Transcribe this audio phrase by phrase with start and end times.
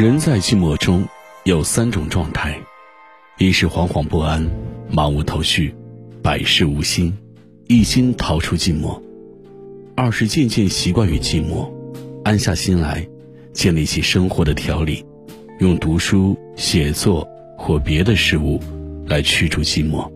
[0.00, 1.06] 人在寂寞中
[1.44, 2.58] 有三种状态：
[3.36, 4.42] 一是惶惶不安、
[4.90, 5.74] 茫无头绪、
[6.22, 7.14] 百事无心，
[7.66, 8.98] 一心逃出寂寞；
[9.94, 11.70] 二是渐渐习惯于寂寞，
[12.24, 13.06] 安下心来，
[13.52, 15.04] 建立起生活的条理，
[15.58, 18.58] 用读书、写作或别的事物
[19.04, 20.10] 来驱逐寂寞；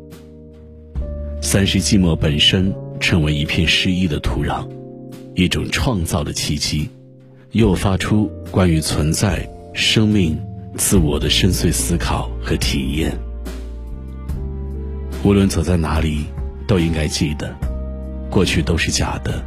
[1.42, 4.66] 三是寂寞本身成为一片诗意的土壤，
[5.34, 6.88] 一种创造的契机，
[7.50, 9.46] 诱发出关于存在。
[9.74, 10.40] 生命、
[10.76, 13.12] 自我的深邃思考和体验。
[15.24, 16.26] 无论走在哪里，
[16.64, 17.52] 都应该记得，
[18.30, 19.44] 过去都是假的，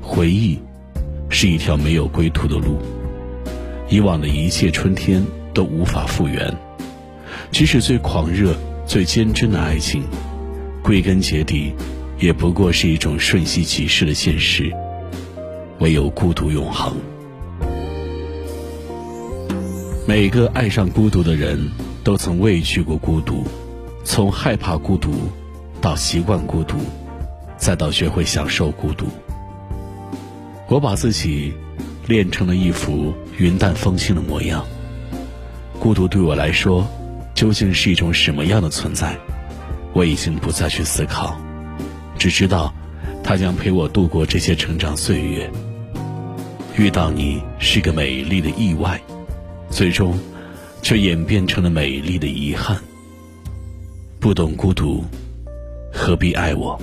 [0.00, 0.60] 回忆
[1.28, 2.78] 是一条没有归途的路。
[3.88, 5.20] 以往的一切春天
[5.52, 6.54] 都无法复原，
[7.50, 10.04] 即使最狂热、最坚贞的爱情，
[10.84, 11.74] 归根结底，
[12.20, 14.72] 也不过是一种瞬息即逝的现实。
[15.80, 16.96] 唯有孤独永恒。
[20.06, 21.70] 每个爱上孤独的人，
[22.02, 23.42] 都曾畏惧过孤独，
[24.04, 25.10] 从害怕孤独，
[25.80, 26.76] 到习惯孤独，
[27.56, 29.06] 再到学会享受孤独。
[30.68, 31.54] 我把自己
[32.06, 34.66] 练成了一副云淡风轻的模样。
[35.80, 36.86] 孤独对我来说，
[37.34, 39.16] 究竟是一种什么样的存在？
[39.94, 41.34] 我已经不再去思考，
[42.18, 42.74] 只知道，
[43.22, 45.50] 它将陪我度过这些成长岁月。
[46.76, 49.00] 遇到你是个美丽的意外。
[49.74, 50.16] 最终，
[50.82, 52.80] 却演变成了美丽的遗憾。
[54.20, 55.02] 不懂孤独，
[55.92, 56.80] 何必爱我？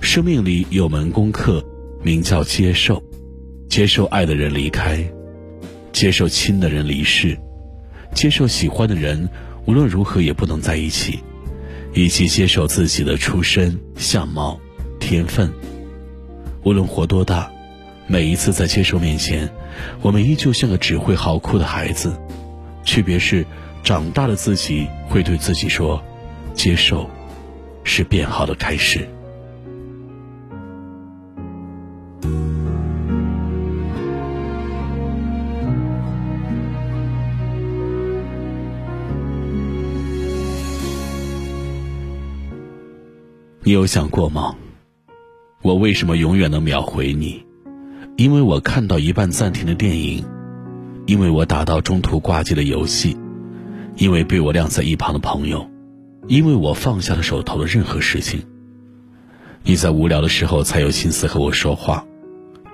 [0.00, 1.62] 生命里有门功课，
[2.02, 3.02] 名叫接受：
[3.68, 5.04] 接受爱的人离开，
[5.92, 7.38] 接受亲的人离世，
[8.14, 9.28] 接受喜欢的人
[9.66, 11.18] 无论如何也不能在一起，
[11.92, 14.58] 以及接受自己的出身、相貌、
[14.98, 15.52] 天分，
[16.62, 17.50] 无论活多大。
[18.06, 19.50] 每一次在接受面前，
[20.02, 22.18] 我们依旧像个只会嚎哭的孩子。
[22.84, 23.46] 区别是，
[23.82, 26.02] 长大的自己会对自己说
[26.54, 27.08] ：“接受，
[27.82, 29.08] 是变好的开始。”
[43.66, 44.54] 你有想过吗？
[45.62, 47.42] 我为什么永远能秒回你？
[48.16, 50.24] 因为我看到一半暂停的电影，
[51.06, 53.16] 因为我打到中途挂机的游戏，
[53.96, 55.68] 因为被我晾在一旁的朋友，
[56.28, 58.40] 因为我放下了手头的任何事情。
[59.64, 62.06] 你在无聊的时候才有心思和我说话，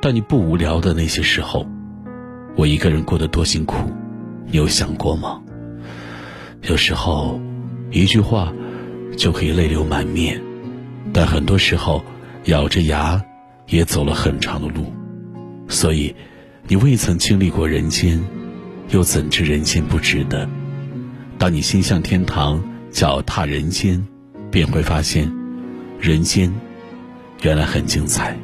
[0.03, 1.67] 但你不无聊的那些时候，
[2.55, 3.91] 我一个人过得多辛苦，
[4.51, 5.41] 你有想过吗？
[6.69, 7.41] 有时候，
[7.91, 8.53] 一句话
[9.17, 10.39] 就可以泪流满面，
[11.15, 12.05] 但很多时候，
[12.45, 13.19] 咬着牙
[13.69, 14.93] 也走了很长的路。
[15.71, 16.15] 所以，
[16.67, 18.23] 你未曾经历过人间，
[18.91, 20.47] 又怎知人间不值得？
[21.39, 24.05] 当你心向天堂，脚踏人间，
[24.51, 25.33] 便会发现，
[26.01, 26.53] 人间
[27.43, 28.37] 原来很精彩。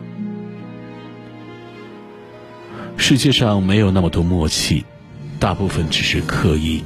[2.96, 4.84] 世界上没有那么多默契，
[5.40, 6.82] 大部分只是刻意。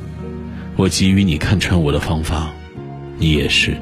[0.77, 2.51] 我给予你看穿我的方法，
[3.19, 3.77] 你也是。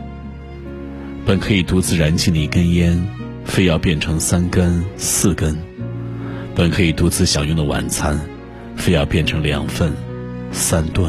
[1.25, 3.01] 本可以独自燃尽的一根烟，
[3.45, 5.57] 非要变成三根、四根。
[6.59, 8.19] 本可以独自享用的晚餐，
[8.75, 9.93] 非要变成两份、
[10.51, 11.09] 三顿；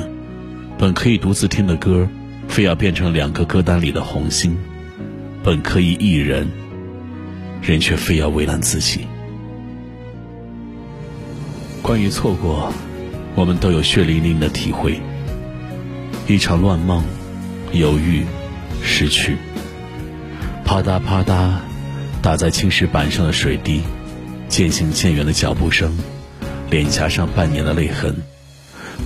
[0.78, 2.08] 本可以独自听的歌，
[2.48, 4.52] 非要变成两个歌单里的红心；
[5.44, 6.48] 本可以一人，
[7.64, 9.08] 人却非要为难自己。
[11.82, 12.72] 关于错过，
[13.34, 15.02] 我们都有血淋淋的体会。
[16.28, 17.04] 一场乱梦，
[17.74, 18.24] 犹豫，
[18.84, 19.36] 失去，
[20.64, 21.54] 啪嗒啪嗒，
[22.22, 23.82] 打在青石板上的水滴。
[24.50, 25.96] 渐行渐远的脚步声，
[26.72, 28.16] 脸颊上半年的泪痕，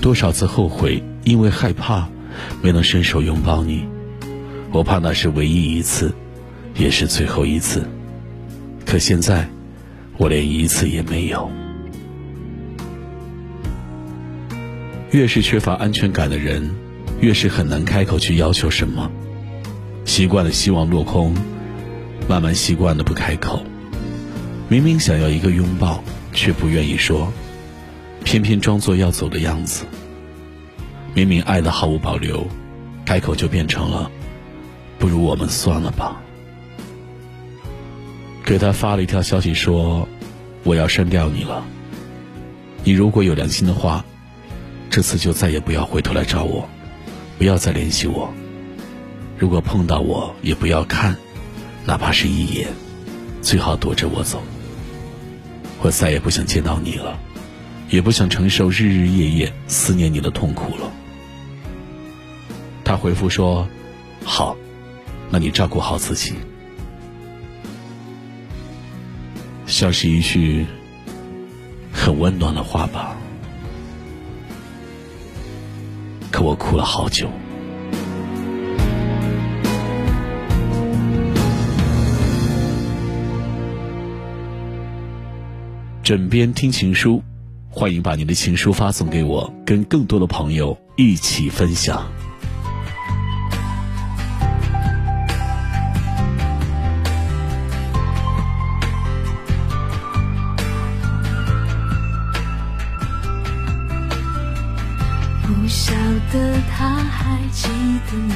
[0.01, 2.07] 多少次后悔，因为害怕
[2.62, 3.86] 没能伸手拥抱你，
[4.72, 6.16] 我怕那是唯一一次，
[6.75, 7.86] 也是最后一次。
[8.86, 9.48] 可现在，
[10.18, 11.51] 我连一次也没有。
[15.12, 16.74] 越是缺乏安全感的人，
[17.19, 19.12] 越是很难开口去要求什么。
[20.06, 21.36] 习惯了希望落空，
[22.30, 23.62] 慢慢习惯了不开口。
[24.69, 27.31] 明明想要一个拥抱，却不愿意说，
[28.24, 29.86] 偏偏装作要走的样子。
[31.13, 32.48] 明明爱的毫无保留，
[33.06, 34.10] 开口就变成了
[34.98, 36.19] “不如我们算了吧”。
[38.44, 40.07] 给他发了一条消息说
[40.63, 41.63] ：“我要删掉你了。
[42.83, 44.04] 你如果有良心的话，
[44.89, 46.68] 这次就再也不要回头来找我，
[47.38, 48.33] 不要再联系我。
[49.38, 51.16] 如果碰到我，也不要看，
[51.86, 52.69] 哪怕是一眼，
[53.44, 54.42] 最好躲着我走。
[55.81, 57.19] 我再也不想见到你了，
[57.90, 60.90] 也不想承受日日夜夜思念你的痛苦了。”
[62.86, 63.68] 他回复说
[64.24, 64.56] ：“好，
[65.30, 66.34] 那你照顾好自己。”
[69.68, 70.66] 像是一句
[71.92, 73.18] 很温暖的话吧，
[76.31, 77.30] 可我哭了好久。
[86.04, 87.24] 枕边听情书，
[87.70, 92.12] 欢迎把您的情书发送给我，跟更多的朋友一起分享。
[105.42, 105.94] 不晓
[106.34, 107.70] 得他还记
[108.12, 108.18] 得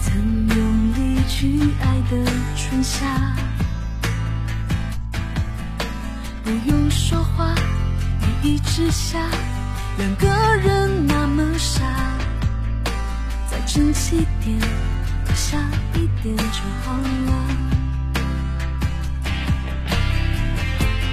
[0.00, 2.24] 曾用力去爱的
[2.56, 3.36] 春夏，
[6.50, 7.54] 不用说话，
[8.42, 9.20] 一意之下，
[9.98, 10.26] 两个
[10.56, 11.80] 人那么傻，
[13.48, 14.58] 再争气点，
[15.24, 15.60] 多想
[15.94, 17.30] 一点就好了。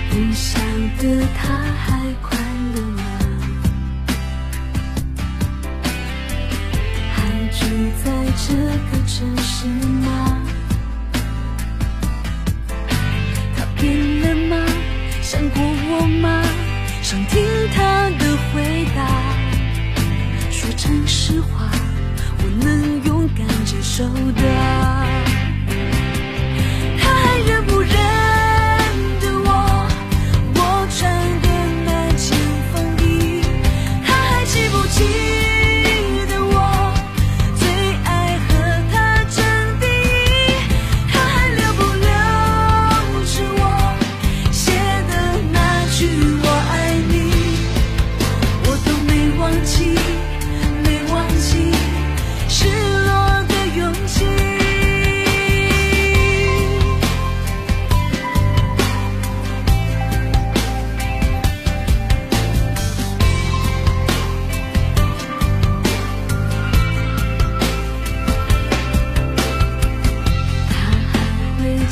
[0.10, 0.60] 不晓
[1.00, 1.54] 得他
[1.86, 2.36] 还快
[2.74, 3.04] 乐吗？
[7.14, 7.64] 还住
[8.04, 8.10] 在
[8.48, 8.56] 这
[8.90, 10.42] 个城市吗？
[21.08, 21.70] 实话，
[22.40, 25.07] 我能勇敢接受的。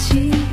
[0.06, 0.45] 心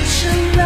[0.00, 0.57] 一生。